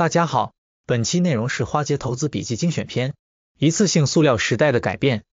[0.00, 0.54] 大家好，
[0.86, 3.12] 本期内容是花街投资笔记精选篇，
[3.58, 5.24] 一次性塑料时代的改变。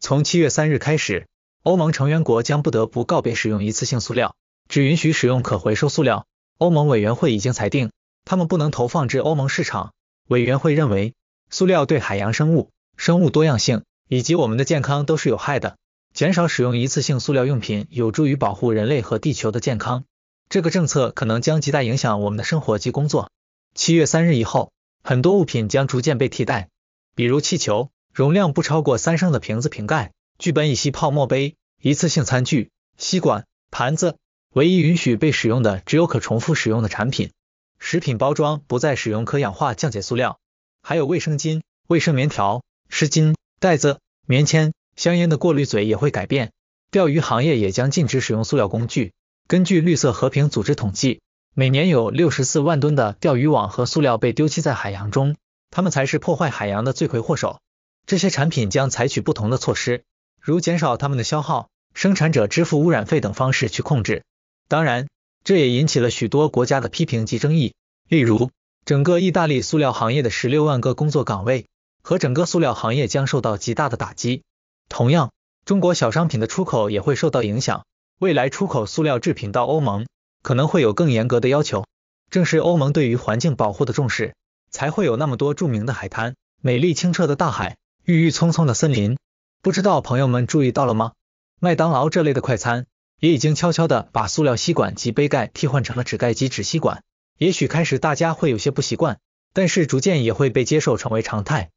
[0.00, 1.26] 从七月三日开始，
[1.62, 4.34] 欧盟成员国将不得不告别使用一次性塑料，
[4.66, 6.24] 只允许使用可回收塑料。
[6.56, 7.90] 欧盟委员会已经裁定，
[8.24, 9.92] 他们不能投放至欧盟市场。
[10.26, 11.12] 委员会认为，
[11.50, 15.76] 塑料对海洋生物、生物多样性以及我们的健康都是有害的。
[16.14, 20.04] 减少使用一次性塑料用品，有助于保护人类和地球的健康。
[20.48, 23.30] 这个政策可能将极大影响我们的生活及工作。
[23.76, 24.72] 七月三日以后，
[25.04, 26.70] 很多物品将逐渐被替代，
[27.14, 34.16] 比如气球、容量不超过三升的瓶子瓶盖、聚苯乙烯泡沫杯、一次性餐具、吸管、盘子。
[34.54, 37.32] 唯一允许被使用的只有可重复使用的产品。
[37.78, 40.40] 食品包装不再使用可氧化降解塑料，
[40.82, 46.52] 还有卫生巾、卫生棉条、湿巾、袋子、棉签、香烟的过滤嘴也会改变。
[46.90, 49.12] 钓鱼行业也将禁止使用塑料工具。
[49.46, 51.20] 根据绿色和平组织统计，
[51.58, 55.36] 每年有六十四万吨的钓鱼网和塑料被丢弃在海洋中，
[55.70, 57.60] 它们才是破坏海洋的罪魁祸首。
[58.04, 60.04] 这些产品将采取不同的措施，
[60.38, 64.22] 如减少它们的消耗、生产者支付污染费等方式去控制。
[64.68, 65.08] 当然，
[65.44, 67.72] 这也引起了许多国家的批评及争议。
[68.06, 68.50] 例如，
[68.84, 71.64] 整个意大利塑料行业的十六万个工作岗位
[72.02, 74.42] 和整个塑料行业将受到极大的打击。
[74.90, 75.32] 同样，
[75.64, 77.86] 中国小商品的出口也会受到影响。
[78.18, 80.06] 未来出口塑料制品到欧盟
[80.42, 81.84] 可能会有更严格的要求。
[82.30, 84.34] 正是欧盟对于环境保护的重视，
[84.70, 89.16] 才会有那么多著名的海滩、美丽清澈的大海、郁郁葱葱的森林。
[89.62, 91.12] 不知道朋友们注意到了吗？
[91.60, 92.86] 麦当劳这类的快餐
[93.18, 97.02] 也已经悄悄的把塑料吸管及杯盖替换成了纸盖及纸吸管。
[97.38, 99.18] 也许开始大家会有些不习惯，
[99.52, 101.70] 但是逐渐也会被接受成为常态。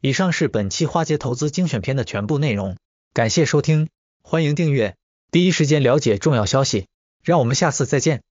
[0.00, 2.76] 以上是本期花街投资精选片的全部内容，
[3.12, 3.88] 感谢收听，
[4.22, 4.94] 欢迎订阅。
[5.30, 6.86] 第一时间了解重要消息，
[7.22, 8.22] 让我们下次再见。